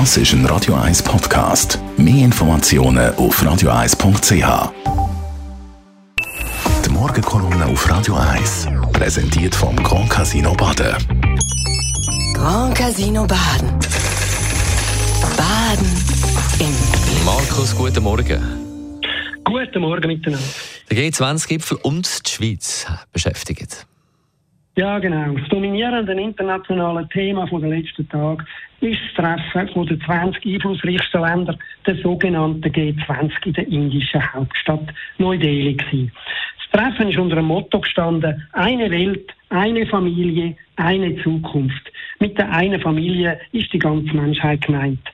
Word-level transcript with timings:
Das 0.00 0.16
ist 0.16 0.32
ein 0.32 0.44
Radio 0.46 0.74
1 0.74 1.04
Podcast. 1.04 1.78
Mehr 1.96 2.24
Informationen 2.24 3.14
auf 3.14 3.40
radio1.ch. 3.40 4.72
Die 6.84 6.90
Morgenkolumne 6.90 7.66
auf 7.66 7.88
Radio 7.88 8.16
1 8.16 8.66
präsentiert 8.92 9.54
vom 9.54 9.76
Grand 9.76 10.10
Casino 10.10 10.52
Baden. 10.54 10.96
Grand 12.34 12.74
Casino 12.74 13.24
Baden. 13.24 13.70
Baden 15.36 15.86
im 16.58 17.24
Markus, 17.24 17.76
guten 17.76 18.02
Morgen. 18.02 19.00
Guten 19.44 19.80
Morgen 19.80 20.08
miteinander. 20.08 20.44
Der 20.90 20.96
G20-Gipfel 20.98 21.78
und 21.84 22.26
die 22.26 22.30
Schweiz 22.32 22.84
beschäftigen. 23.12 23.68
Ja, 24.76 24.98
genau. 24.98 25.34
Das 25.34 25.48
dominierende 25.50 26.12
internationale 26.14 27.08
Thema 27.08 27.46
der 27.46 27.68
letzten 27.68 28.08
Tage 28.08 28.44
ist 28.80 28.98
das 29.16 29.40
Treffen 29.52 29.86
den 29.86 30.00
20 30.00 30.44
einflussreichsten 30.44 31.20
Ländern 31.20 31.58
der 31.86 31.94
sogenannten 31.96 32.72
G20 32.72 33.46
in 33.46 33.52
der 33.52 33.68
indischen 33.68 34.34
Hauptstadt 34.34 34.92
Neu-Delhi. 35.18 35.76
Das 35.76 36.82
Treffen 36.82 37.08
ist 37.08 37.18
unter 37.18 37.36
dem 37.36 37.46
Motto 37.46 37.78
gestanden, 37.78 38.48
eine 38.52 38.90
Welt, 38.90 39.32
eine 39.50 39.86
Familie, 39.86 40.56
eine 40.74 41.22
Zukunft. 41.22 41.92
Mit 42.18 42.36
der 42.36 42.50
einen 42.50 42.80
Familie 42.80 43.38
ist 43.52 43.72
die 43.72 43.78
ganze 43.78 44.12
Menschheit 44.12 44.66
gemeint. 44.66 45.06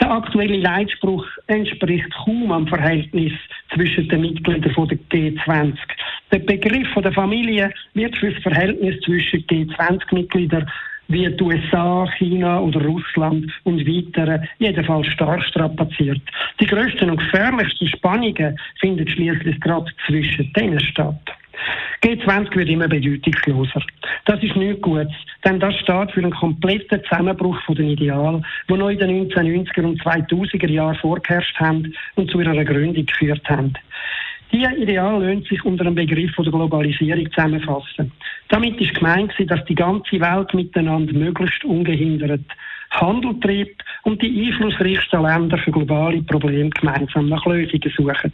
Der 0.00 0.10
aktuelle 0.10 0.56
Leitspruch 0.56 1.26
entspricht 1.48 2.10
kaum 2.24 2.50
am 2.50 2.66
Verhältnis 2.66 3.32
zwischen 3.74 4.08
den 4.08 4.22
Mitgliedern 4.22 4.62
der 4.62 4.72
G20. 4.72 5.76
Der 6.32 6.38
Begriff 6.38 6.88
der 6.96 7.12
Familie 7.12 7.70
wird 7.92 8.16
für 8.16 8.32
das 8.32 8.42
Verhältnis 8.42 8.98
zwischen 9.02 9.40
G20-Mitgliedern 9.46 10.66
wie 11.08 11.28
die 11.28 11.42
USA, 11.42 12.08
China 12.16 12.58
oder 12.58 12.82
Russland 12.86 13.52
und 13.64 13.86
weitere 13.86 14.40
jedenfalls 14.58 15.08
stark 15.08 15.42
strapaziert. 15.44 16.22
Die 16.58 16.66
größten 16.66 17.10
und 17.10 17.18
gefährlichsten 17.18 17.86
Spannungen 17.88 18.58
finden 18.80 19.06
schließlich 19.06 19.60
gerade 19.60 19.92
zwischen 20.06 20.50
denen 20.54 20.80
statt. 20.80 21.20
G20 22.02 22.56
wird 22.56 22.68
immer 22.70 22.88
bedeutungsloser. 22.88 23.82
Das 24.24 24.42
ist 24.42 24.56
nichts 24.56 24.80
Gutes, 24.80 25.12
denn 25.44 25.60
das 25.60 25.74
steht 25.74 26.12
für 26.12 26.20
einen 26.20 26.32
kompletten 26.32 27.02
Zusammenbruch 27.04 27.60
von 27.62 27.74
den 27.74 27.90
Idealen, 27.90 28.44
die 28.70 28.74
noch 28.74 28.88
in 28.88 28.98
den 28.98 29.30
1990er 29.30 29.82
und 29.82 30.02
2000er 30.02 30.70
Jahren 30.70 30.96
vorgeherrscht 30.96 31.60
haben 31.60 31.94
und 32.16 32.30
zu 32.30 32.40
ihrer 32.40 32.64
Gründung 32.64 33.06
geführt 33.06 33.48
haben. 33.48 33.74
Diese 34.52 34.74
Ideal 34.76 35.24
lohnt 35.24 35.46
sich 35.46 35.64
unter 35.64 35.84
dem 35.84 35.94
Begriff 35.94 36.34
der 36.36 36.52
Globalisierung 36.52 37.30
zusammenfassen. 37.30 38.12
Damit 38.48 38.78
ist 38.80 38.94
gemeint, 38.94 39.32
dass 39.46 39.64
die 39.64 39.74
ganze 39.74 40.20
Welt 40.20 40.52
miteinander 40.52 41.12
möglichst 41.14 41.64
ungehindert 41.64 42.42
Handel 42.90 43.40
treibt 43.40 43.82
und 44.02 44.20
die 44.20 44.46
einflussreichsten 44.46 45.22
Länder 45.22 45.56
für 45.56 45.70
globale 45.70 46.22
Probleme 46.22 46.68
gemeinsam 46.68 47.30
nach 47.30 47.46
Lösungen 47.46 47.92
suchen. 47.96 48.32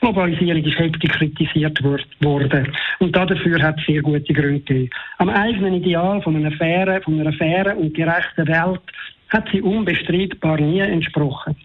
Globalisierung 0.00 0.64
ist 0.64 0.78
heftig 0.78 1.12
kritisiert 1.12 1.82
worden. 1.84 2.72
Und 2.98 3.14
dafür 3.14 3.62
hat 3.62 3.78
es 3.78 3.86
sehr 3.86 4.02
gute 4.02 4.32
Gründe 4.32 4.60
gegeben. 4.60 4.90
Am 5.18 5.28
eigenen 5.28 5.74
Ideal 5.74 6.20
von 6.22 6.34
einer 6.34 6.50
fairen, 6.52 7.02
von 7.02 7.20
einer 7.20 7.32
fairen 7.34 7.76
und 7.76 7.94
gerechten 7.94 8.48
Welt 8.48 8.80
hat 9.28 9.48
sie 9.52 9.62
unbestreitbar 9.62 10.60
nie 10.60 10.80
entsprochen. 10.80 11.56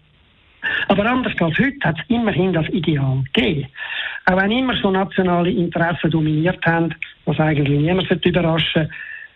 Aber 0.88 1.04
anders 1.06 1.34
als 1.40 1.58
heute 1.58 1.76
hat 1.84 1.96
es 1.98 2.04
immerhin 2.08 2.52
das 2.52 2.68
Ideal 2.70 3.22
gegeben. 3.32 3.66
Auch 4.26 4.36
wenn 4.36 4.50
immer 4.50 4.74
so 4.76 4.90
nationale 4.90 5.50
Interessen 5.50 6.10
dominiert 6.10 6.64
haben, 6.66 6.94
was 7.24 7.38
eigentlich 7.38 7.78
niemand 7.78 8.26
überraschen 8.26 8.90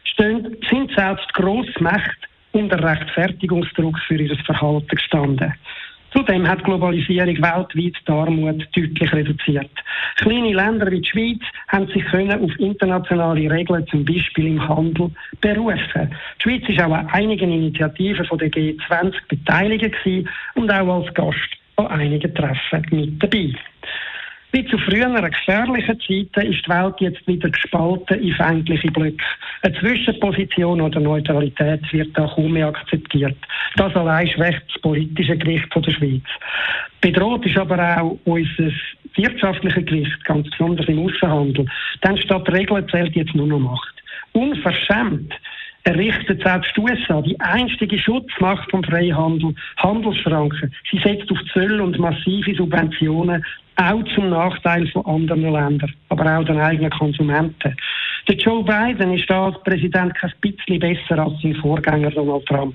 stehen, 0.05 0.57
sind 0.69 0.91
selbst 0.97 1.33
Grossmächte 1.35 2.29
unter 2.53 2.83
Rechtfertigungsdruck 2.83 3.99
für 4.07 4.17
ihr 4.17 4.37
Verhalten 4.45 4.89
gestanden. 4.89 5.55
Zudem 6.13 6.47
hat 6.47 6.61
die 6.61 6.65
Globalisierung 6.65 7.37
weltweit 7.43 7.75
die 7.75 8.13
Armut 8.13 8.69
deutlich 8.75 9.13
reduziert. 9.13 9.71
Kleine 10.17 10.53
Länder 10.53 10.91
wie 10.91 11.01
die 11.01 11.09
Schweiz 11.09 11.41
haben 11.69 11.87
sich 11.89 12.05
können 12.07 12.45
auf 12.45 12.59
internationale 12.59 13.51
Regeln, 13.51 13.87
zum 13.87 14.05
Beispiel 14.05 14.49
im 14.49 14.69
Handel, 14.69 15.11
berufen. 15.41 16.15
Die 16.39 16.43
Schweiz 16.43 16.69
ist 16.69 16.81
auch 16.81 16.93
an 16.93 17.09
einigen 17.09 17.51
Initiativen 17.51 18.27
von 18.27 18.39
der 18.39 18.51
G20 18.51 19.15
beteiligt 19.29 19.97
und 20.55 20.71
auch 20.71 21.03
als 21.03 21.15
Gast 21.15 21.39
an 21.77 21.87
einigen 21.87 22.35
Treffen 22.35 22.87
mit 22.91 23.23
dabei. 23.23 23.55
Wie 24.55 24.67
zu 24.67 24.77
früheren 24.77 25.15
gefährlichen 25.15 25.99
Zeiten 25.99 26.53
ist 26.53 26.67
die 26.67 26.71
Welt 26.71 26.95
jetzt 27.01 27.27
wieder 27.27 27.49
gespalten 27.49 28.21
in 28.21 28.35
feindliche 28.35 28.91
Blöcke. 28.93 29.25
Eine 29.63 29.79
Zwischenposition 29.81 30.83
oder 30.83 31.01
Neutralität 31.01 31.81
wird 31.91 32.11
da 32.19 32.31
kaum 32.35 32.53
mehr 32.53 32.69
akzeptiert. 32.69 33.37
Das 33.77 33.97
allein 33.97 34.29
schwächt 34.29 34.63
das 34.69 34.83
politische 34.83 35.39
Gewicht 35.39 35.75
der 35.75 35.91
Schweiz. 35.91 36.23
Bedroht 37.01 37.47
ist 37.47 37.57
aber 37.57 37.79
auch 37.99 38.19
unser 38.25 38.71
wirtschaftliches 39.15 39.87
Gewicht, 39.87 40.25
ganz 40.27 40.51
besonders 40.51 40.87
im 40.87 40.99
Außenhandel. 40.99 41.65
Denn 42.05 42.19
statt 42.19 42.53
Regeln 42.53 42.87
zählt 42.91 43.17
jetzt 43.17 43.35
nur 43.35 43.47
noch 43.47 43.59
Macht. 43.59 43.95
Unverschämt 44.33 45.33
errichtet 45.85 46.43
selbst 46.43 46.77
die 46.77 46.81
USA 46.81 47.23
die 47.23 47.39
einstige 47.41 47.99
Schutzmacht 47.99 48.71
vom 48.71 48.85
Freihandel 48.85 49.55
Handelsschranken. 49.79 50.73
Sie 50.91 50.99
setzt 50.99 51.31
auf 51.31 51.39
Zölle 51.53 51.83
und 51.83 51.99
massive 51.99 52.55
Subventionen 52.55 53.45
auch 53.77 54.03
zum 54.15 54.31
Nachteil 54.31 54.87
von 54.89 55.07
anderen 55.07 55.53
Ländern, 55.53 55.93
aber 56.09 56.39
auch 56.39 56.45
den 56.45 56.61
eigenen 56.61 56.91
Konsumenten. 56.91 57.77
Der 58.29 58.37
Joe 58.37 58.63
Biden 58.63 59.15
ist 59.15 59.29
da 59.29 59.47
als 59.47 59.63
Präsident 59.63 60.15
kein 60.15 60.33
bisschen 60.41 60.79
besser 60.79 61.19
als 61.19 61.41
sein 61.43 61.55
Vorgänger 61.57 62.11
Donald 62.11 62.47
Trump. 62.47 62.75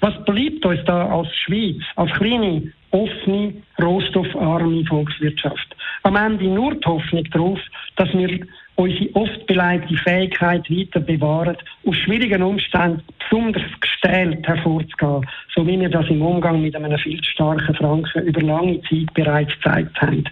Was 0.00 0.24
bleibt 0.24 0.64
uns 0.64 0.80
da 0.84 1.06
als 1.06 1.28
Schweiz, 1.36 1.82
als 1.96 2.12
kleine, 2.12 2.72
offene, 2.92 3.54
rohstoffarme 3.80 4.84
Volkswirtschaft? 4.86 5.76
Am 6.04 6.16
Ende 6.16 6.44
nur 6.44 6.74
die 6.74 6.86
Hoffnung 6.86 7.24
darauf, 7.24 7.58
dass 7.96 8.12
wir 8.12 8.40
unsere 8.76 9.14
oft 9.14 9.46
beleidigte 9.46 9.96
Fähigkeit 9.98 10.68
weiter 10.70 11.00
bewahren, 11.00 11.56
aus 11.86 11.96
schwierigen 11.96 12.42
Umständen 12.42 13.02
besonders 13.18 13.62
gestählt 13.80 14.46
hervorzugehen, 14.46 15.26
so 15.54 15.66
wie 15.66 15.78
wir 15.78 15.88
das 15.88 16.08
im 16.08 16.22
Umgang 16.22 16.62
mit 16.62 16.74
einem 16.74 16.98
viel 16.98 17.22
starken 17.24 17.74
Franken 17.74 18.22
über 18.22 18.40
lange 18.40 18.80
Zeit 18.82 19.12
bereits 19.14 19.52
gezeigt 19.54 20.00
haben. 20.00 20.24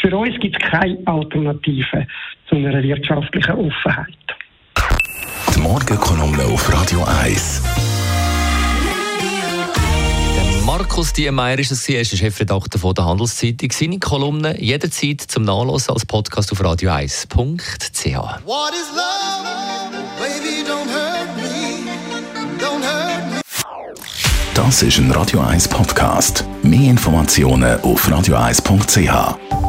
Für 0.00 0.16
uns 0.16 0.38
gibt 0.40 0.62
es 0.62 0.70
keine 0.70 0.98
Alternative 1.06 2.06
zu 2.48 2.56
einer 2.56 2.82
wirtschaftlichen 2.82 3.52
Offenheit. 3.52 4.16
Die 5.54 5.60
Morgenkolumne 5.60 6.44
auf 6.44 6.72
Radio 6.72 7.04
1. 7.22 7.87
Markus 10.78 11.12
Diemeyer 11.12 11.58
ist 11.58 11.72
es, 11.72 11.88
er 11.88 12.02
ist 12.02 12.12
der 12.12 12.18
Chefredakteur 12.18 12.80
von 12.80 12.94
der 12.94 13.04
Handelszeitung. 13.04 13.72
Seine 13.72 13.98
Kolumne 13.98 14.62
jederzeit 14.62 15.20
zum 15.20 15.42
Nachlesen 15.42 15.92
als 15.92 16.06
Podcast 16.06 16.52
auf 16.52 16.60
radio1.ch. 16.60 18.44
Das 24.54 24.82
ist 24.82 24.98
ein 24.98 25.10
Radio 25.10 25.40
1 25.40 25.66
Podcast. 25.66 26.44
Mehr 26.62 26.90
Informationen 26.90 27.80
auf 27.80 28.08
radio1.ch. 28.08 29.67